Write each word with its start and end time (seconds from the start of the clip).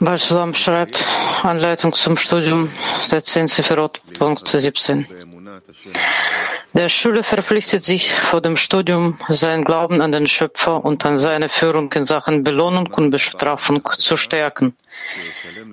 Baal 0.00 0.18
schreibt 0.18 1.04
Anleitung 1.42 1.92
zum 1.94 2.16
Studium 2.16 2.70
der 3.10 3.24
10 3.24 3.48
Sefirot, 3.48 4.00
Punkt 4.18 4.46
17. 4.46 5.06
Der 6.74 6.88
Schüler 6.88 7.24
verpflichtet 7.24 7.82
sich 7.82 8.12
vor 8.12 8.40
dem 8.40 8.56
Studium, 8.56 9.18
seinen 9.28 9.64
Glauben 9.64 10.02
an 10.02 10.12
den 10.12 10.26
Schöpfer 10.26 10.84
und 10.84 11.04
an 11.06 11.16
seine 11.16 11.48
Führung 11.48 11.90
in 11.94 12.04
Sachen 12.04 12.44
Belohnung 12.44 12.88
und 12.88 13.10
Bestrafung 13.10 13.82
zu 13.96 14.16
stärken. 14.16 14.76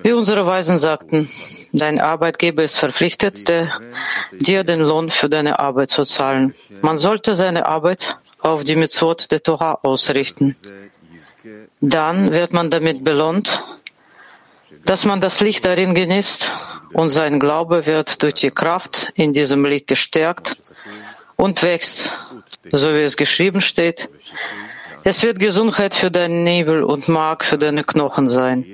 Wie 0.03 0.13
unsere 0.13 0.45
Weisen 0.45 0.77
sagten, 0.77 1.30
dein 1.73 1.99
Arbeitgeber 1.99 2.63
ist 2.63 2.77
verpflichtet, 2.77 3.49
dir 4.31 4.63
den 4.63 4.81
Lohn 4.81 5.09
für 5.09 5.30
deine 5.30 5.59
Arbeit 5.59 5.91
zu 5.91 6.05
zahlen. 6.05 6.55
Man 6.81 6.97
sollte 6.97 7.36
seine 7.36 7.66
Arbeit 7.66 8.17
auf 8.46 8.64
die 8.64 8.76
Mitzvot 8.76 9.32
der 9.32 9.42
Torah 9.42 9.80
ausrichten. 9.82 10.56
Dann 11.82 12.32
wird 12.32 12.54
man 12.54 12.70
damit 12.70 13.04
belohnt, 13.04 13.48
dass 14.86 15.04
man 15.06 15.20
das 15.20 15.42
Licht 15.42 15.66
darin 15.66 15.96
genießt 15.96 16.52
und 16.94 17.10
sein 17.10 17.40
Glaube 17.40 17.88
wird 17.88 18.22
durch 18.22 18.36
die 18.36 18.52
Kraft 18.52 19.12
in 19.16 19.34
diesem 19.34 19.66
Licht 19.66 19.88
gestärkt 19.88 20.62
und 21.36 21.64
wächst, 21.64 22.14
so 22.72 22.94
wie 22.94 23.02
es 23.02 23.18
geschrieben 23.18 23.62
steht. 23.62 24.10
Es 25.04 25.23
wird 25.23 25.40
Gesundheit 25.40 25.96
für 25.96 26.12
deinen 26.12 26.44
Nebel 26.44 26.84
und 26.84 27.08
Mark 27.08 27.46
für 27.46 27.58
deine 27.58 27.84
Knochen 27.84 28.28
sein. 28.28 28.66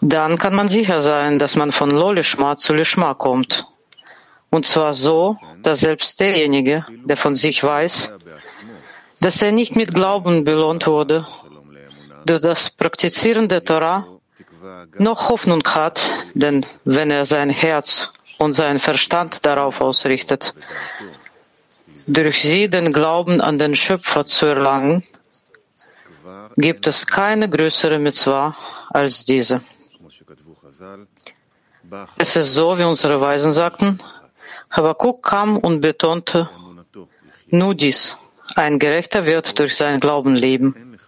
Dann 0.00 0.38
kann 0.38 0.54
man 0.54 0.68
sicher 0.68 1.00
sein, 1.00 1.38
dass 1.38 1.54
man 1.54 1.70
von 1.70 1.90
Lolishma 1.90 2.56
zu 2.56 2.72
Lishma 2.74 3.12
kommt. 3.14 3.66
Und 4.54 4.66
zwar 4.66 4.92
so, 4.94 5.36
dass 5.64 5.80
selbst 5.80 6.20
derjenige, 6.20 6.86
der 7.08 7.16
von 7.16 7.34
sich 7.34 7.64
weiß, 7.64 8.12
dass 9.18 9.42
er 9.42 9.50
nicht 9.50 9.74
mit 9.74 9.92
Glauben 9.92 10.44
belohnt 10.44 10.86
wurde, 10.86 11.26
durch 12.24 12.40
das 12.40 12.70
Praktizieren 12.70 13.48
der 13.48 13.64
Torah 13.64 14.06
noch 14.96 15.28
Hoffnung 15.28 15.64
hat, 15.66 16.00
denn 16.34 16.64
wenn 16.84 17.10
er 17.10 17.26
sein 17.26 17.50
Herz 17.50 18.12
und 18.38 18.52
seinen 18.54 18.78
Verstand 18.78 19.44
darauf 19.44 19.80
ausrichtet, 19.80 20.54
durch 22.06 22.40
sie 22.40 22.68
den 22.68 22.92
Glauben 22.92 23.40
an 23.40 23.58
den 23.58 23.74
Schöpfer 23.74 24.24
zu 24.24 24.46
erlangen, 24.46 25.02
gibt 26.56 26.86
es 26.86 27.08
keine 27.08 27.50
größere 27.50 27.98
Mitzvah 27.98 28.56
als 28.90 29.24
diese. 29.24 29.62
Es 32.18 32.36
ist 32.36 32.54
so, 32.54 32.78
wie 32.78 32.84
unsere 32.84 33.20
Weisen 33.20 33.50
sagten, 33.50 34.00
Habakkuk 34.76 35.22
kam 35.22 35.56
und 35.56 35.80
betonte 35.80 36.50
nur 37.48 37.74
dies. 37.76 38.16
Ein 38.56 38.80
Gerechter 38.80 39.24
wird 39.24 39.56
durch 39.58 39.76
seinen 39.76 40.00
Glauben 40.00 40.34
leben. 40.34 40.98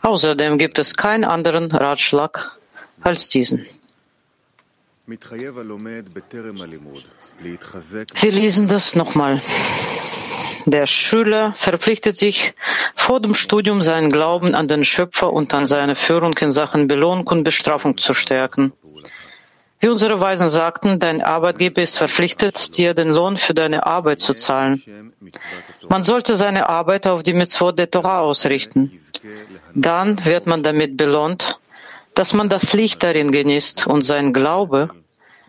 Außerdem 0.00 0.56
gibt 0.56 0.78
es 0.78 0.96
keinen 0.96 1.24
anderen 1.24 1.70
Ratschlag 1.70 2.56
als 3.02 3.28
diesen. 3.28 3.66
Wir 5.06 5.18
lesen 8.32 8.68
das 8.68 8.96
nochmal. 8.96 9.42
Der 10.64 10.86
Schüler 10.86 11.52
verpflichtet 11.56 12.16
sich, 12.16 12.54
vor 12.96 13.20
dem 13.20 13.34
Studium 13.34 13.82
seinen 13.82 14.10
Glauben 14.10 14.54
an 14.54 14.66
den 14.66 14.84
Schöpfer 14.84 15.32
und 15.32 15.54
an 15.54 15.66
seine 15.66 15.94
Führung 15.94 16.36
in 16.38 16.50
Sachen 16.50 16.88
Belohnung 16.88 17.26
und 17.28 17.44
Bestrafung 17.44 17.98
zu 17.98 18.14
stärken. 18.14 18.72
Wie 19.78 19.88
unsere 19.88 20.20
Weisen 20.20 20.48
sagten, 20.48 20.98
dein 20.98 21.20
Arbeitgeber 21.20 21.82
ist 21.82 21.98
verpflichtet, 21.98 22.76
dir 22.78 22.94
den 22.94 23.10
Lohn 23.10 23.36
für 23.36 23.52
deine 23.52 23.86
Arbeit 23.86 24.20
zu 24.20 24.32
zahlen. 24.32 25.12
Man 25.88 26.02
sollte 26.02 26.36
seine 26.36 26.68
Arbeit 26.68 27.06
auf 27.06 27.22
die 27.22 27.34
Mitzvot 27.34 27.78
der 27.78 27.90
Torah 27.90 28.20
ausrichten. 28.20 28.98
Dann 29.74 30.24
wird 30.24 30.46
man 30.46 30.62
damit 30.62 30.96
belohnt, 30.96 31.58
dass 32.14 32.32
man 32.32 32.48
das 32.48 32.72
Licht 32.72 33.02
darin 33.02 33.32
genießt 33.32 33.86
und 33.86 34.02
sein 34.02 34.32
Glaube 34.32 34.88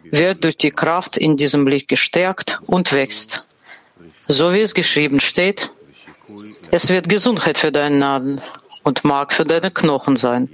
wird 0.03 0.43
durch 0.43 0.57
die 0.57 0.71
Kraft 0.71 1.15
in 1.15 1.37
diesem 1.37 1.65
Licht 1.65 1.87
gestärkt 1.87 2.59
und 2.67 2.91
wächst. 2.91 3.49
So 4.27 4.53
wie 4.53 4.61
es 4.61 4.73
geschrieben 4.73 5.21
steht, 5.21 5.71
es 6.71 6.89
wird 6.89 7.07
Gesundheit 7.07 7.57
für 7.57 7.71
deinen 7.71 7.99
Naden 7.99 8.41
und 8.83 9.05
Mark 9.05 9.31
für 9.31 9.45
deine 9.45 9.71
Knochen 9.71 10.17
sein 10.17 10.49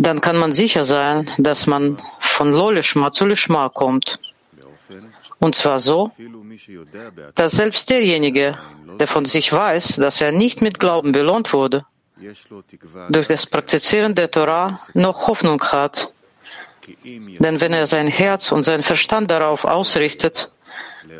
dann 0.00 0.22
kann 0.22 0.38
man 0.38 0.52
sicher 0.52 0.84
sein, 0.84 1.30
dass 1.36 1.66
man 1.66 2.00
von 2.20 2.52
Lolishma 2.52 3.12
zu 3.12 3.26
Lishma 3.26 3.68
kommt. 3.68 4.18
Und 5.38 5.54
zwar 5.54 5.78
so, 5.78 6.10
dass 7.34 7.52
selbst 7.52 7.90
derjenige, 7.90 8.58
der 8.98 9.06
von 9.06 9.26
sich 9.26 9.52
weiß, 9.52 9.96
dass 9.96 10.22
er 10.22 10.32
nicht 10.32 10.62
mit 10.62 10.80
Glauben 10.80 11.12
belohnt 11.12 11.52
wurde, 11.52 11.84
durch 13.10 13.28
das 13.28 13.46
Praktizieren 13.46 14.14
der 14.14 14.30
Torah 14.30 14.80
noch 14.94 15.26
Hoffnung 15.26 15.62
hat. 15.62 16.12
Denn 17.38 17.60
wenn 17.60 17.74
er 17.74 17.86
sein 17.86 18.08
Herz 18.08 18.52
und 18.52 18.62
sein 18.62 18.82
Verstand 18.82 19.30
darauf 19.30 19.66
ausrichtet, 19.66 20.50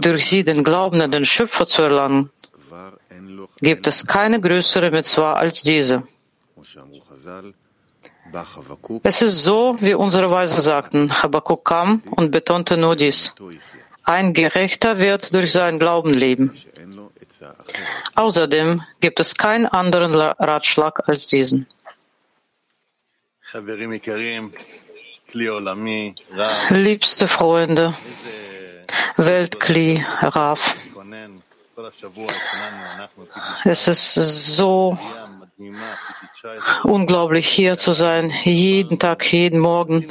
durch 0.00 0.26
sie 0.30 0.42
den 0.42 0.64
Glauben 0.64 1.00
an 1.02 1.10
den 1.10 1.26
Schöpfer 1.26 1.66
zu 1.66 1.82
erlangen, 1.82 2.30
gibt 3.60 3.86
es 3.86 4.06
keine 4.06 4.40
größere 4.40 4.90
Mitzvah 4.90 5.34
als 5.34 5.62
diese. 5.62 6.02
Es 9.02 9.22
ist 9.22 9.42
so, 9.42 9.76
wie 9.80 9.94
unsere 9.94 10.30
Weisen 10.30 10.60
sagten. 10.60 11.22
Habakkuk 11.22 11.64
kam 11.64 12.02
und 12.10 12.30
betonte 12.30 12.76
nur 12.76 12.96
dies. 12.96 13.34
Ein 14.04 14.32
Gerechter 14.32 14.98
wird 14.98 15.32
durch 15.34 15.52
seinen 15.52 15.78
Glauben 15.78 16.14
leben. 16.14 16.52
Außerdem 18.14 18.82
gibt 19.00 19.20
es 19.20 19.34
keinen 19.34 19.66
anderen 19.66 20.14
Ratschlag 20.14 21.08
als 21.08 21.26
diesen. 21.26 21.66
Liebste 26.70 27.28
Freunde, 27.28 27.94
Weltkli, 29.16 30.04
Raf, 30.22 30.74
es 33.64 33.88
ist 33.88 34.14
so 34.56 34.98
unglaublich 36.84 37.48
hier 37.48 37.76
zu 37.76 37.92
sein, 37.92 38.32
jeden 38.44 38.98
Tag, 38.98 39.30
jeden 39.32 39.60
Morgen. 39.60 40.06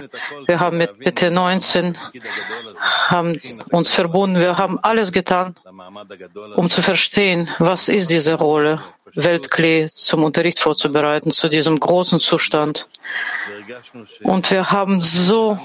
Wir 0.45 0.59
haben 0.59 0.77
mit 0.77 0.99
Bitte 0.99 1.31
19 1.31 1.97
haben 3.07 3.39
uns 3.71 3.91
verbunden, 3.91 4.39
wir 4.39 4.57
haben 4.57 4.79
alles 4.79 5.11
getan, 5.11 5.55
um 6.55 6.69
zu 6.69 6.81
verstehen, 6.81 7.49
was 7.57 7.89
ist 7.89 8.11
diese 8.11 8.35
Rolle, 8.35 8.81
Weltklee 9.15 9.87
zum 9.87 10.23
Unterricht 10.23 10.59
vorzubereiten, 10.59 11.31
zu 11.31 11.49
diesem 11.49 11.79
großen 11.79 12.19
Zustand. 12.19 12.87
Und 14.23 14.51
wir 14.51 14.71
haben 14.71 15.01
so 15.01 15.57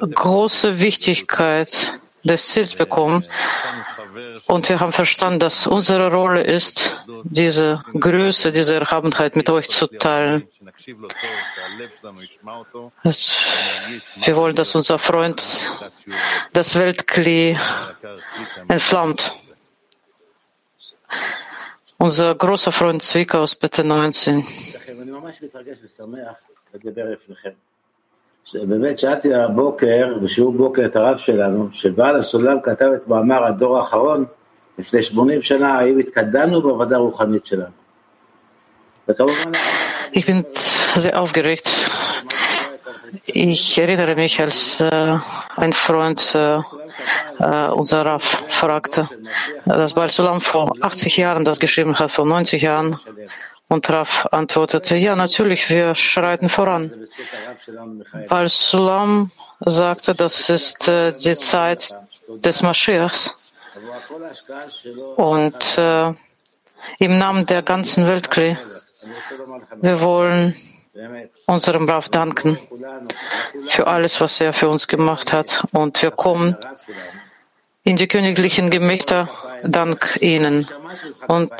große 0.00 0.80
Wichtigkeit 0.80 2.00
des 2.24 2.48
Ziels 2.48 2.74
bekommen. 2.74 3.24
Und 4.46 4.68
wir 4.68 4.80
haben 4.80 4.92
verstanden, 4.92 5.38
dass 5.38 5.66
unsere 5.66 6.10
Rolle 6.10 6.42
ist, 6.42 6.94
diese 7.24 7.82
Größe, 7.92 8.52
diese 8.52 8.74
Erhabenheit 8.76 9.36
mit 9.36 9.48
euch 9.50 9.68
zu 9.68 9.86
teilen. 9.86 10.48
Es, 13.02 13.36
wir 14.16 14.36
wollen, 14.36 14.56
dass 14.56 14.74
unser 14.74 14.98
Freund 14.98 15.42
das 16.52 16.78
Weltkli 16.78 17.58
entflammt. 18.68 19.32
Unser 21.98 22.34
großer 22.34 22.72
Freund 22.72 23.02
Zwicka 23.02 23.38
aus 23.38 23.54
Bitte 23.54 23.84
19. 23.84 24.44
באמת 28.53 28.99
שאלתי 28.99 29.33
הבוקר, 29.33 30.17
בשיעור 30.21 30.51
בוקר 30.51 30.85
את 30.85 30.95
הרב 30.95 31.17
שלנו, 31.17 31.67
שבעל 31.71 32.15
הסולם 32.15 32.61
כתב 32.63 32.91
את 32.95 33.07
מאמר 33.07 33.43
הדור 33.43 33.77
האחרון 33.77 34.25
לפני 34.79 35.03
80 35.03 35.41
שנה, 35.41 35.79
האם 35.79 35.99
התקדמנו 35.99 36.61
בעבודה 36.61 36.95
הרוחנית 36.95 37.45
שלנו. 37.45 37.71
וכמובן... 39.09 39.51
Ich 40.13 40.25
bin 40.25 40.45
sehr 40.95 41.19
aufgeregt. 41.19 41.69
Ich 43.25 43.77
erinnere 43.77 44.15
mich, 44.15 44.39
als 44.41 44.81
äh, 44.81 45.17
ein 45.55 45.73
Freund 45.73 46.33
äh, 46.35 46.57
äh, 47.39 47.69
unser 47.69 48.05
Raff 48.05 48.43
fragte, 48.49 49.07
dass 49.65 49.93
Baal 49.93 50.09
Sulam 50.09 50.41
vor 50.41 50.73
80 50.81 51.17
Jahren 51.17 51.45
das 51.45 51.59
geschrieben 51.59 51.97
hat, 51.97 52.11
vor 52.11 52.25
90 52.25 52.61
Jahren. 52.61 52.97
Und 53.67 53.87
Raff 53.89 54.27
antwortete, 54.31 54.97
ja, 54.97 55.15
natürlich, 55.15 55.69
wir 55.69 55.93
schreiten 55.93 56.49
voran. 56.49 56.91
Baal 58.28 58.48
Sulam 58.48 59.30
sagte, 59.60 60.14
das 60.14 60.50
ist 60.50 60.88
äh, 60.88 61.12
die 61.12 61.36
Zeit 61.36 61.94
des 62.28 62.62
Maschiachs. 62.62 63.52
Und 65.16 65.78
äh, 65.78 66.12
im 66.98 67.18
Namen 67.18 67.46
der 67.46 67.62
ganzen 67.62 68.06
Weltkrieg, 68.06 68.56
wir 69.80 70.00
wollen 70.00 70.54
unserem 71.46 71.88
Rav 71.88 72.08
danken 72.08 72.58
für 73.68 73.86
alles, 73.86 74.20
was 74.20 74.40
er 74.40 74.52
für 74.52 74.68
uns 74.68 74.86
gemacht 74.86 75.32
hat. 75.32 75.64
Und 75.72 76.00
wir 76.02 76.12
kommen 76.12 76.56
in 77.84 77.96
die 77.96 78.08
königlichen 78.08 78.70
Gemächter 78.70 79.28
dank 79.62 80.18
Ihnen. 80.20 80.66
Und 81.28 81.52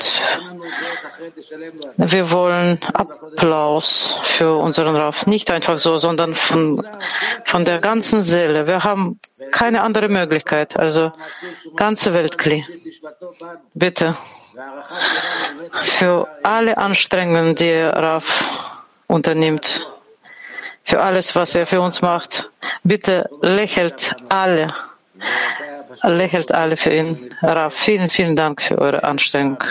wir 1.97 2.31
wollen 2.31 2.79
Applaus 2.93 4.17
für 4.23 4.55
unseren 4.55 4.95
Rav. 4.95 5.27
Nicht 5.27 5.51
einfach 5.51 5.77
so, 5.77 5.97
sondern 5.97 6.33
von, 6.33 6.85
von 7.45 7.63
der 7.63 7.79
ganzen 7.79 8.23
Seele. 8.23 8.65
Wir 8.65 8.83
haben 8.83 9.19
keine 9.51 9.81
andere 9.81 10.09
Möglichkeit. 10.09 10.77
Also 10.77 11.11
ganze 11.75 12.13
Weltkli. 12.13 12.65
Bitte. 13.75 14.17
Für 15.83 16.27
alle 16.41 16.77
Anstrengungen, 16.77 17.53
die 17.53 17.71
Rav 17.71 18.83
unternimmt, 19.07 19.87
für 20.83 21.01
alles, 21.01 21.35
was 21.35 21.53
er 21.53 21.67
für 21.67 21.81
uns 21.81 22.01
macht. 22.01 22.49
Bitte 22.83 23.29
lächelt 23.41 24.15
alle, 24.29 24.73
lächelt 26.03 26.51
alle 26.51 26.77
für 26.77 26.93
ihn. 26.93 27.17
Rav, 27.41 27.73
vielen, 27.73 28.09
vielen 28.09 28.35
Dank 28.35 28.61
für 28.61 28.77
eure 28.79 29.03
Anstrengung. 29.03 29.63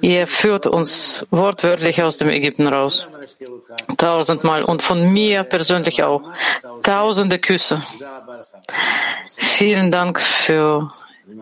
Ihr 0.00 0.26
führt 0.26 0.66
uns 0.66 1.26
wortwörtlich 1.30 2.02
aus 2.02 2.16
dem 2.16 2.30
Ägypten 2.30 2.66
raus. 2.66 3.06
Tausendmal 3.98 4.62
und 4.62 4.82
von 4.82 5.12
mir 5.12 5.44
persönlich 5.44 6.02
auch. 6.02 6.22
Tausende 6.82 7.38
Küsse. 7.38 7.82
Vielen 9.36 9.92
Dank 9.92 10.20
für 10.20 10.92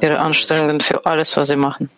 Ihre 0.00 0.18
Anstrengungen, 0.18 0.80
für 0.80 1.06
alles, 1.06 1.36
was 1.36 1.48
Sie 1.48 1.56
machen. 1.56 1.90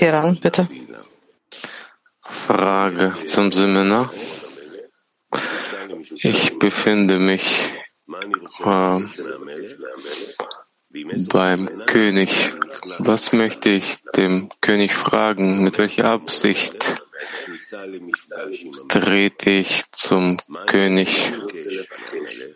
Iran, 0.00 0.38
bitte. 0.40 0.68
Frage 2.22 3.14
zum 3.26 3.50
Seminar. 3.50 4.10
Ich 6.20 6.58
befinde 6.58 7.18
mich 7.18 7.70
äh, 8.64 9.00
beim 11.30 11.68
König. 11.86 12.50
Was 12.98 13.32
möchte 13.32 13.68
ich 13.68 14.02
dem 14.16 14.48
König 14.60 14.94
fragen? 14.94 15.62
Mit 15.62 15.78
welcher 15.78 16.06
Absicht 16.06 17.02
trete 18.88 19.50
ich 19.50 19.90
zum 19.92 20.38
König 20.66 21.32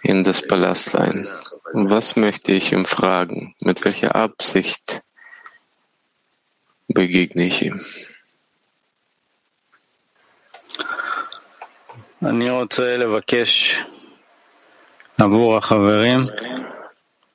in 0.02 0.24
das 0.24 0.42
Palast 0.46 0.96
ein? 0.96 1.28
Was 1.72 2.16
möchte 2.16 2.52
ich 2.52 2.72
ihm 2.72 2.84
fragen? 2.84 3.54
Mit 3.60 3.84
welcher 3.84 4.16
Absicht 4.16 5.02
begegne 6.88 7.46
ich 7.46 7.62
ihm? 7.62 7.80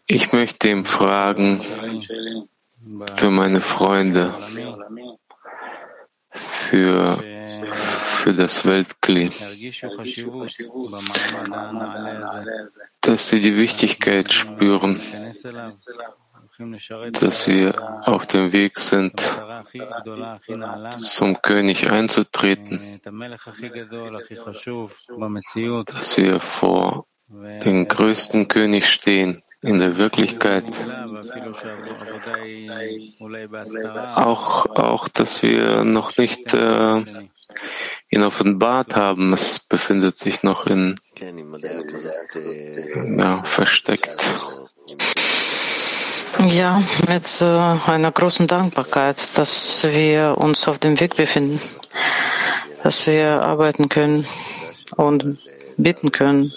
Ich 0.09 0.31
möchte 0.31 0.69
ihm 0.69 0.85
fragen 0.85 1.61
für 3.17 3.29
meine 3.29 3.59
Freunde, 3.59 4.33
für, 6.31 7.21
für 7.89 8.33
das 8.33 8.65
Weltkli, 8.65 9.29
dass 13.01 13.27
sie 13.27 13.41
die 13.41 13.57
Wichtigkeit 13.57 14.31
spüren, 14.31 15.01
dass 17.19 17.47
wir 17.47 18.07
auf 18.07 18.27
dem 18.27 18.51
Weg 18.51 18.79
sind, 18.79 19.13
zum 20.95 21.41
König 21.41 21.91
einzutreten, 21.91 23.01
dass 25.85 26.17
wir 26.17 26.39
vor 26.39 27.05
den 27.29 27.87
größten 27.87 28.47
König 28.47 28.89
stehen 28.89 29.43
in 29.61 29.79
der 29.79 29.97
Wirklichkeit. 29.97 30.65
Auch, 34.15 34.65
auch 34.67 35.07
dass 35.09 35.43
wir 35.43 35.83
noch 35.83 36.17
nicht 36.17 36.53
äh, 36.53 37.03
ihn 38.09 38.23
offenbart 38.23 38.95
haben. 38.95 39.33
Es 39.33 39.59
befindet 39.59 40.17
sich 40.17 40.43
noch 40.43 40.67
in 40.67 40.95
ja, 43.17 43.43
versteckt. 43.43 44.15
Ja, 46.39 46.81
mit 47.07 47.41
äh, 47.41 47.45
einer 47.45 48.11
großen 48.11 48.47
Dankbarkeit, 48.47 49.37
dass 49.37 49.83
wir 49.83 50.35
uns 50.37 50.67
auf 50.67 50.77
dem 50.77 50.99
Weg 50.99 51.15
befinden, 51.15 51.59
dass 52.83 53.07
wir 53.07 53.41
arbeiten 53.41 53.89
können 53.89 54.27
und 54.95 55.39
bitten 55.77 56.11
können, 56.11 56.53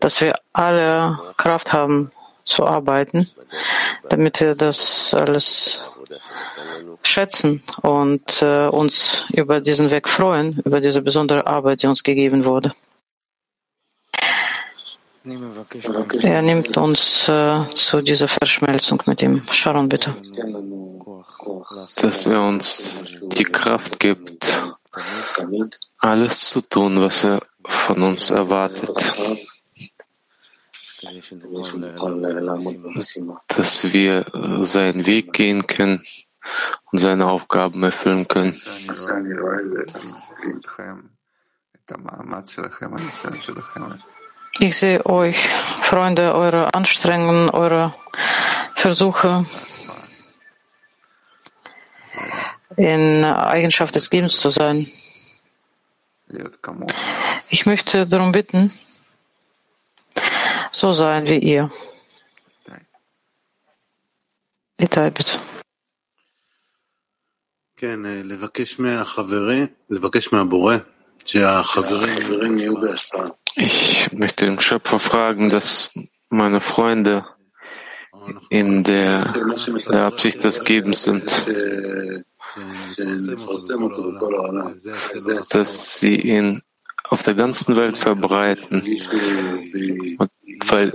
dass 0.00 0.20
wir 0.20 0.34
alle 0.52 1.18
Kraft 1.36 1.72
haben 1.72 2.12
zu 2.44 2.64
arbeiten, 2.64 3.28
damit 4.08 4.40
wir 4.40 4.54
das 4.54 5.12
alles 5.14 5.80
schätzen 7.02 7.62
und 7.82 8.40
äh, 8.42 8.66
uns 8.66 9.26
über 9.32 9.60
diesen 9.60 9.90
Weg 9.90 10.08
freuen, 10.08 10.60
über 10.64 10.80
diese 10.80 11.02
besondere 11.02 11.46
Arbeit, 11.46 11.82
die 11.82 11.86
uns 11.86 12.02
gegeben 12.02 12.44
wurde. 12.44 12.72
Er 15.24 16.42
nimmt 16.42 16.76
uns 16.76 17.28
äh, 17.28 17.64
zu 17.74 18.02
dieser 18.02 18.28
Verschmelzung 18.28 19.02
mit 19.06 19.22
ihm. 19.22 19.42
Sharon, 19.50 19.88
bitte. 19.88 20.14
Dass 21.96 22.26
er 22.26 22.42
uns 22.42 22.92
die 23.36 23.44
Kraft 23.44 24.00
gibt, 24.00 24.76
alles 25.98 26.50
zu 26.50 26.60
tun, 26.60 27.00
was 27.00 27.24
er 27.24 27.40
von 27.64 28.02
uns 28.02 28.28
erwartet. 28.28 28.96
Dass 33.48 33.92
wir 33.92 34.26
seinen 34.66 35.06
Weg 35.06 35.32
gehen 35.32 35.66
können 35.66 36.02
und 36.92 36.98
seine 36.98 37.26
Aufgaben 37.26 37.82
erfüllen 37.82 38.28
können. 38.28 38.60
Ich 44.59 44.77
sehe 44.77 45.05
euch, 45.05 45.47
Freunde, 45.83 46.35
eure 46.35 46.73
Anstrengungen, 46.73 47.49
eure 47.49 47.93
Versuche 48.75 49.45
in 52.75 53.23
Eigenschaft 53.25 53.95
des 53.95 54.11
Lebens 54.11 54.39
zu 54.39 54.49
sein. 54.49 54.87
Ich 57.49 57.65
möchte 57.65 58.05
darum 58.05 58.31
bitten, 58.31 58.71
so 60.71 60.93
sein 60.93 61.27
wie 61.27 61.39
ihr. 61.39 61.71
Itai, 64.77 65.09
bitte. 65.09 65.39
כן, 67.79 67.99
לבקש 68.03 68.79
מהחברי, 68.79 69.67
לבקש 69.89 70.33
מהבורא 70.33 70.77
ich 73.56 74.12
möchte 74.12 74.44
den 74.44 74.60
Schöpfer 74.60 74.98
fragen, 74.98 75.48
dass 75.48 75.90
meine 76.28 76.60
Freunde 76.60 77.24
in 78.50 78.84
der, 78.84 79.24
der 79.92 80.02
Absicht 80.02 80.44
des 80.44 80.64
Gebens 80.64 81.02
sind, 81.02 81.24
dass 85.50 86.00
sie 86.00 86.16
ihn 86.16 86.62
auf 87.04 87.22
der 87.22 87.34
ganzen 87.34 87.76
Welt 87.76 87.98
verbreiten, 87.98 88.82
weil 90.66 90.92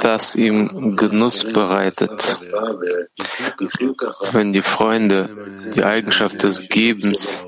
das 0.00 0.36
ihm 0.36 0.96
Genuss 0.96 1.44
bereitet. 1.44 2.10
Wenn 4.32 4.52
die 4.52 4.62
Freunde 4.62 5.28
die 5.74 5.84
Eigenschaft 5.84 6.42
des 6.42 6.68
Gebens 6.68 7.44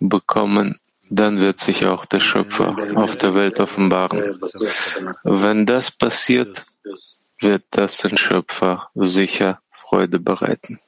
bekommen, 0.00 0.78
dann 1.10 1.40
wird 1.40 1.58
sich 1.58 1.86
auch 1.86 2.04
der 2.04 2.20
Schöpfer 2.20 2.76
auf 2.94 3.16
der 3.16 3.34
Welt 3.34 3.58
offenbaren. 3.58 4.40
Wenn 5.24 5.66
das 5.66 5.90
passiert, 5.90 6.62
wird 7.40 7.64
das 7.70 7.98
den 7.98 8.16
Schöpfer 8.16 8.90
sicher 8.94 9.60
Freude 9.72 10.20
bereiten. 10.20 10.78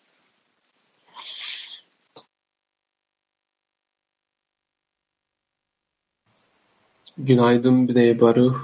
Günaydın 7.18 7.88
Bnei 7.88 8.20
Baruch. 8.20 8.56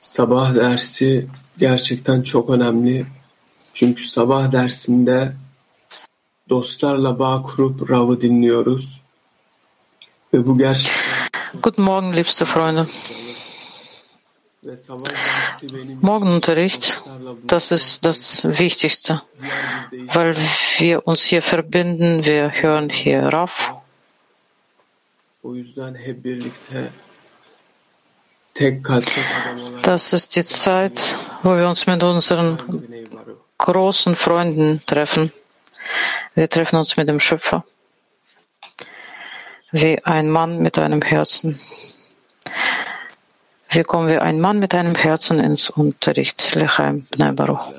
Sabah 0.00 0.54
dersi 0.54 1.28
gerçekten 1.58 2.22
çok 2.22 2.50
önemli. 2.50 3.06
Çünkü 3.74 4.08
sabah 4.08 4.52
dersinde 4.52 5.36
dostlarla 6.48 7.18
bağ 7.18 7.42
kurup 7.42 7.90
Rav'ı 7.90 8.20
dinliyoruz. 8.20 9.01
Guten 11.60 11.82
Morgen, 11.82 12.14
liebste 12.14 12.46
Freunde. 12.46 12.86
Morgenunterricht, 16.00 17.02
das 17.42 17.70
ist 17.70 18.02
das 18.06 18.44
Wichtigste, 18.44 19.20
weil 20.14 20.34
wir 20.78 21.06
uns 21.06 21.22
hier 21.22 21.42
verbinden, 21.42 22.24
wir 22.24 22.50
hören 22.50 22.88
hier 22.88 23.24
olarak 23.24 23.50
Das 29.82 30.12
ist 30.14 30.36
die 30.36 30.46
Zeit, 30.46 31.16
wo 31.42 31.56
wir 31.56 31.68
uns 31.68 31.86
mit 31.86 32.02
unseren 32.02 32.58
großen 33.58 34.16
Freunden 34.16 34.80
treffen. 34.86 35.30
Wir 36.34 36.48
treffen 36.48 36.76
uns 36.76 36.96
mit 36.96 37.06
dem 37.10 37.20
Schöpfer 37.20 37.66
wie 39.72 40.04
ein 40.04 40.30
Mann 40.30 40.60
mit 40.60 40.78
einem 40.78 41.02
Herzen. 41.02 41.58
Wie 43.70 43.82
kommen 43.82 44.08
wir 44.08 44.22
ein 44.22 44.38
Mann 44.38 44.58
mit 44.58 44.74
einem 44.74 44.94
Herzen 44.94 45.40
ins 45.40 45.70
Unterricht? 45.70 46.54
Lechaim 46.54 47.06
Bnei 47.10 47.32
Baruch. 47.32 47.72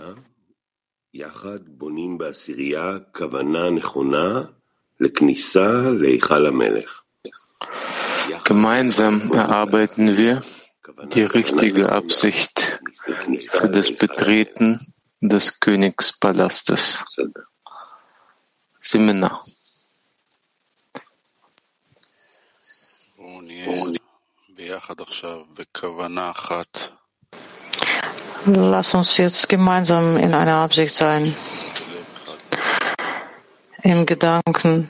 Gemeinsam 8.43 9.31
erarbeiten 9.31 10.17
wir 10.17 10.41
die 11.13 11.23
richtige 11.23 11.91
Absicht 11.91 12.81
für 13.51 13.69
das 13.69 13.95
Betreten 13.95 14.93
des 15.21 15.59
Königspalastes. 15.59 17.03
Seminar. 18.81 19.45
Lass 28.45 28.93
uns 28.93 29.17
jetzt 29.17 29.49
gemeinsam 29.49 30.17
in 30.17 30.33
einer 30.33 30.55
Absicht 30.55 30.93
sein, 30.93 31.35
im 33.81 34.05
Gedanken. 34.05 34.89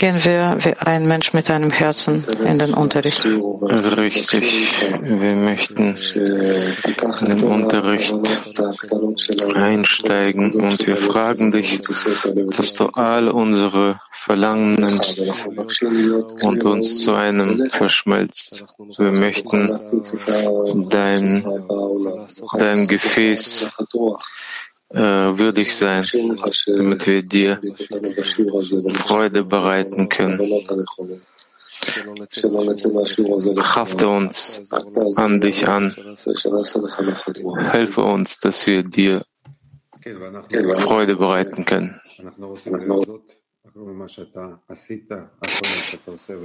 Gehen 0.00 0.24
wir 0.24 0.56
wie 0.60 0.72
ein 0.78 1.06
Mensch 1.06 1.34
mit 1.34 1.50
einem 1.50 1.70
Herzen 1.70 2.24
in 2.42 2.58
den 2.58 2.72
Unterricht. 2.72 3.22
Richtig. 3.22 4.72
Wir 5.02 5.34
möchten 5.34 5.94
in 6.14 7.26
den 7.26 7.42
Unterricht 7.42 8.14
einsteigen 9.54 10.52
und 10.54 10.86
wir 10.86 10.96
fragen 10.96 11.50
dich, 11.50 11.82
dass 11.82 12.72
du 12.72 12.86
all 12.86 13.28
unsere 13.28 14.00
Verlangen 14.10 14.76
nimmst 14.76 15.22
und 16.44 16.64
uns 16.64 17.00
zu 17.00 17.12
einem 17.12 17.68
verschmelzt. 17.68 18.64
Wir 18.96 19.12
möchten 19.12 19.78
dein, 20.88 21.44
dein 22.56 22.88
Gefäß 22.88 23.68
würdig 24.90 25.74
sein, 25.74 26.04
damit 26.66 27.06
wir 27.06 27.22
dir 27.22 27.60
Freude 29.06 29.44
bereiten 29.44 30.08
können. 30.08 30.40
Hafte 33.74 34.08
uns 34.08 34.66
an 35.16 35.40
dich 35.40 35.68
an. 35.68 35.94
Helfe 37.70 38.02
uns, 38.02 38.38
dass 38.38 38.66
wir 38.66 38.82
dir 38.82 39.24
Freude 40.78 41.16
bereiten 41.16 41.64
können. 41.64 42.00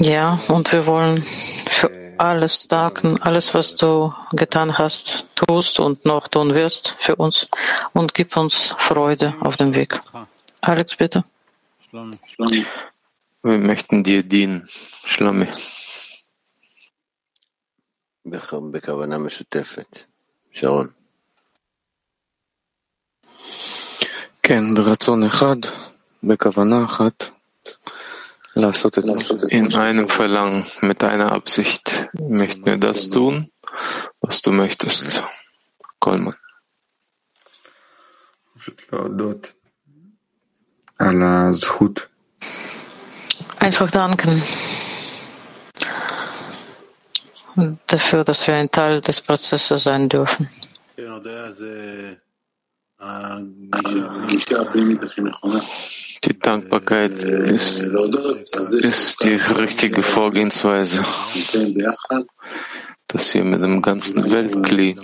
Ja, 0.00 0.40
und 0.48 0.72
wir 0.72 0.86
wollen 0.86 1.22
für 1.22 2.14
alles 2.18 2.66
danken, 2.66 3.20
alles, 3.20 3.54
was 3.54 3.76
du 3.76 4.12
getan 4.32 4.78
hast, 4.78 5.26
tust 5.36 5.80
und 5.80 6.04
noch 6.04 6.28
tun 6.28 6.54
wirst 6.54 6.96
für 6.98 7.16
uns 7.16 7.46
und 7.92 8.14
gib 8.14 8.36
uns 8.36 8.74
Freude 8.78 9.34
auf 9.40 9.56
dem 9.56 9.74
Weg. 9.74 10.00
Alex, 10.62 10.96
bitte. 10.96 11.24
Wir 13.42 13.58
möchten 13.58 14.02
dir 14.02 14.22
dienen. 14.22 14.68
Shlomi. 15.04 15.46
בכוונה 18.72 19.18
משותפת. 19.18 20.04
שרון. 20.52 20.86
כן, 24.42 24.74
ברצון 24.74 25.22
אחד, 25.22 25.56
in 29.49 29.75
einem 29.75 30.09
Verlangen, 30.09 30.65
mit 30.81 31.03
einer 31.03 31.31
Absicht, 31.31 32.09
möchten 32.13 32.65
wir 32.65 32.77
das 32.77 33.09
tun, 33.09 33.49
was 34.21 34.41
du 34.41 34.51
möchtest. 34.51 35.21
Kolman. 35.99 36.35
Einfach 43.59 43.91
danken. 43.91 44.41
Dafür, 47.87 48.23
dass 48.23 48.47
wir 48.47 48.55
ein 48.55 48.71
Teil 48.71 49.01
des 49.01 49.21
Prozesses 49.21 49.83
sein 49.83 50.09
dürfen. 50.09 50.49
Die 56.25 56.39
Dankbarkeit 56.39 57.11
ist, 57.11 57.83
ist 57.83 59.23
die 59.23 59.35
richtige 59.35 60.01
Vorgehensweise, 60.01 61.03
dass 63.07 63.33
wir 63.35 63.43
mit 63.43 63.61
dem 63.61 63.81
ganzen 63.81 64.31
Weltkli 64.31 64.95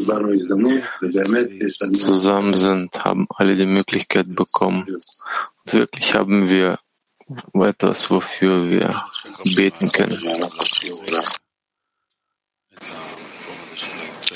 zusammen 1.94 2.56
sind, 2.56 3.06
haben 3.06 3.28
alle 3.36 3.56
die 3.56 3.68
Möglichkeit 3.68 4.34
bekommen. 4.36 4.88
Und 4.88 5.74
wirklich 5.74 6.16
haben 6.16 6.50
wir 6.50 6.80
etwas, 7.54 8.10
wofür 8.10 8.68
wir 8.68 9.04
beten 9.56 9.92
können. 9.92 10.20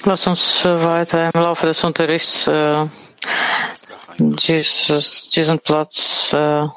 Lass 0.04 0.28
uns 0.28 0.64
äh, 0.64 0.84
weiter 0.84 1.32
im 1.34 1.42
Laufe 1.42 1.66
des 1.66 1.84
Unterrichts 1.84 2.46
äh 2.46 2.88
dieses, 4.18 5.30
diesen 5.30 5.60
Platz 5.60 6.34
äh, 6.34 6.68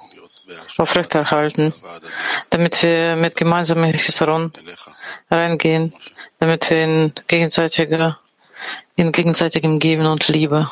aufrechterhalten, 0.78 1.72
damit 2.50 2.82
wir 2.82 3.16
mit 3.16 3.36
gemeinsamem 3.36 3.92
Chisaron 3.92 4.52
reingehen, 5.30 5.92
damit 6.38 6.70
wir 6.70 6.84
in 6.84 7.12
gegenseitiger 7.26 8.18
in 8.96 9.12
gegenseitigem 9.12 9.78
Geben 9.78 10.06
und 10.06 10.26
Liebe 10.28 10.68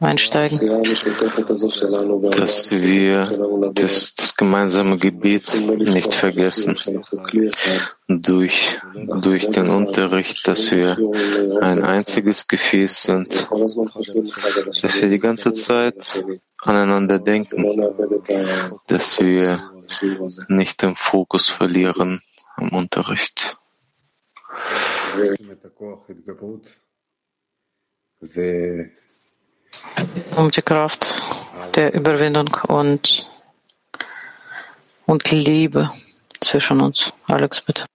einsteigen. 0.00 0.60
dass 2.30 2.70
wir 2.70 3.72
das, 3.74 4.14
das 4.14 4.36
gemeinsame 4.36 4.98
Gebet 4.98 5.60
nicht 5.78 6.14
vergessen. 6.14 6.76
Durch, 8.06 8.78
durch 9.20 9.48
den 9.50 9.70
Unterricht, 9.70 10.46
dass 10.46 10.70
wir 10.70 10.96
ein 11.60 11.82
einziges 11.82 12.46
Gefäß 12.46 13.02
sind, 13.02 13.48
dass 13.50 15.00
wir 15.00 15.08
die 15.08 15.18
ganze 15.18 15.52
Zeit 15.52 16.24
aneinander 16.62 17.18
denken, 17.18 17.64
dass 18.86 19.20
wir 19.20 19.58
nicht 20.48 20.82
den 20.82 20.94
Fokus 20.94 21.48
verlieren 21.48 22.20
am 22.56 22.68
Unterricht. 22.70 23.58
Um 30.36 30.50
die 30.50 30.62
Kraft 30.62 31.22
der 31.74 31.94
Überwindung 31.94 32.48
und, 32.68 33.26
und 35.06 35.30
Liebe 35.30 35.90
zwischen 36.40 36.80
uns. 36.80 37.12
Alex, 37.26 37.60
bitte. 37.60 37.86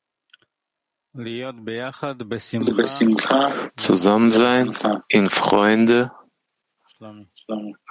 Zusammen 3.76 4.32
sein 4.32 4.76
in 5.08 5.30
Freunde 5.30 6.12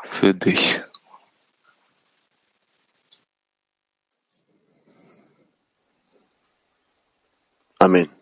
für 0.05 0.35
dich. 0.35 0.81
Amen. 7.81 8.18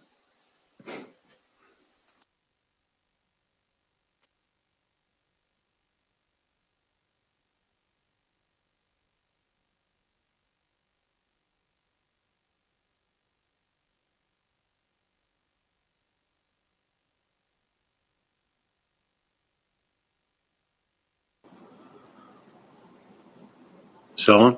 שרון? 24.15 24.55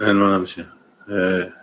אין 0.00 0.16
מה 0.16 0.30
להמשיך. 0.30 0.66
אה, 1.10 1.62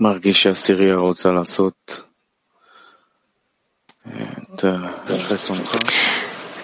מרגיש 0.00 0.42
שהעשירייה 0.42 0.96
רוצה 0.96 1.28
לעשות 1.32 2.00
את 4.54 4.64
את 4.64 5.32
רצונך. 5.32 5.76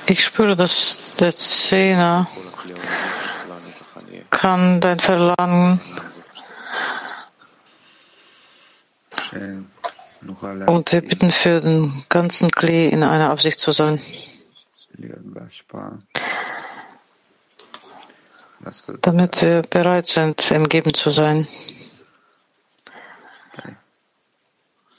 Ich 0.09 0.25
spüre, 0.25 0.55
dass 0.55 1.15
der 1.19 1.35
Zehner 1.37 2.29
kann 4.32 4.82
dein 4.82 5.00
Verlangen. 5.00 5.80
Und 10.68 10.92
wir 10.92 11.02
bitten 11.02 11.32
für 11.32 11.62
den 11.62 12.04
ganzen 12.10 12.50
Klee 12.52 12.90
in 12.90 13.04
einer 13.04 13.30
Absicht 13.30 13.60
zu 13.60 13.72
sein, 13.72 14.02
damit 19.02 19.42
wir 19.42 19.62
bereit 19.64 20.08
sind, 20.08 20.52
im 20.52 20.68
Geben 20.68 20.94
zu 20.94 21.10
sein. 21.12 21.48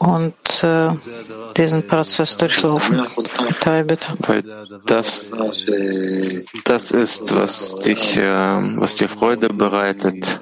Und 0.03 0.65
äh, 0.65 0.91
diesen 1.57 1.87
Prozess 1.87 2.37
durchlaufen. 2.37 3.07
Weil 3.63 4.43
das, 4.85 5.33
das 6.65 6.91
ist, 6.91 7.33
was 7.37 7.77
dich, 7.77 8.17
äh, 8.17 8.25
was 8.81 8.97
dir 8.97 9.09
Freude 9.09 9.49
bereitet, 9.49 10.41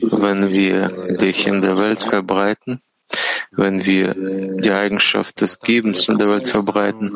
wenn 0.00 0.50
wir 0.50 0.88
dich 1.18 1.46
in 1.46 1.60
der 1.60 1.78
Welt 1.78 2.02
verbreiten, 2.02 2.80
wenn 3.50 3.84
wir 3.84 4.14
die 4.14 4.72
Eigenschaft 4.72 5.42
des 5.42 5.60
Gebens 5.60 6.08
in 6.08 6.16
der 6.16 6.30
Welt 6.30 6.48
verbreiten. 6.48 7.14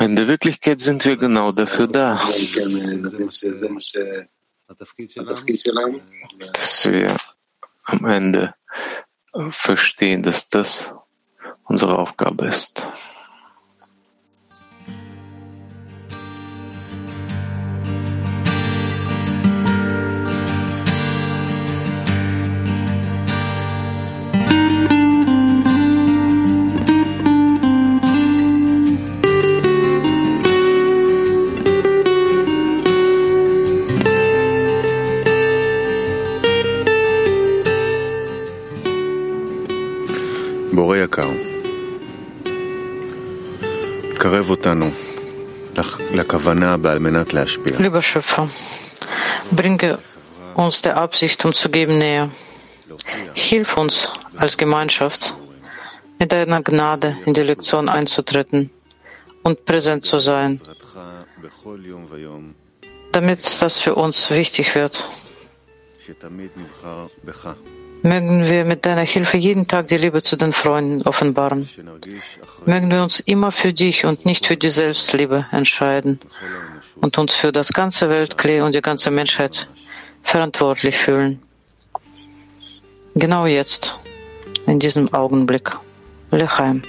In 0.00 0.16
der 0.16 0.26
Wirklichkeit 0.26 0.80
sind 0.80 1.04
wir 1.04 1.16
genau 1.16 1.52
dafür 1.52 1.86
da, 1.86 2.20
dass 6.54 6.84
wir 6.84 7.16
am 7.84 8.04
Ende 8.04 8.52
verstehen, 9.50 10.22
dass 10.22 10.48
das 10.48 10.94
unsere 11.64 11.98
Aufgabe 11.98 12.46
ist. 12.46 12.86
Lieber 47.78 48.02
Schöpfer, 48.02 48.48
bringe 49.50 49.98
uns 50.54 50.82
der 50.82 50.96
Absicht, 50.96 51.44
um 51.44 51.52
zu 51.52 51.68
geben, 51.68 51.98
näher. 51.98 52.30
Hilf 53.34 53.76
uns 53.76 54.12
als 54.36 54.56
Gemeinschaft, 54.56 55.34
mit 56.18 56.32
deiner 56.32 56.62
Gnade 56.62 57.16
in 57.26 57.34
die 57.34 57.42
Lektion 57.42 57.88
einzutreten 57.88 58.70
und 59.42 59.64
präsent 59.64 60.04
zu 60.04 60.18
sein, 60.18 60.60
damit 63.12 63.62
das 63.62 63.80
für 63.80 63.94
uns 63.94 64.30
wichtig 64.30 64.74
wird. 64.74 65.08
Mögen 68.02 68.48
wir 68.48 68.64
mit 68.64 68.86
deiner 68.86 69.02
Hilfe 69.02 69.36
jeden 69.36 69.66
Tag 69.66 69.88
die 69.88 69.96
Liebe 69.96 70.22
zu 70.22 70.36
den 70.36 70.52
Freunden 70.52 71.02
offenbaren. 71.02 71.68
Mögen 72.64 72.90
wir 72.90 73.02
uns 73.02 73.20
immer 73.20 73.50
für 73.52 73.72
dich 73.72 74.04
und 74.04 74.24
nicht 74.24 74.46
für 74.46 74.56
die 74.56 74.70
Selbstliebe 74.70 75.46
entscheiden 75.50 76.20
und 77.00 77.18
uns 77.18 77.34
für 77.34 77.52
das 77.52 77.72
ganze 77.72 78.08
Weltklee 78.08 78.60
und 78.60 78.74
die 78.74 78.82
ganze 78.82 79.10
Menschheit 79.10 79.68
verantwortlich 80.22 80.96
fühlen. 80.96 81.42
Genau 83.14 83.46
jetzt, 83.46 83.96
in 84.66 84.78
diesem 84.78 85.12
Augenblick. 85.12 85.72
Lechaim. 86.30 86.82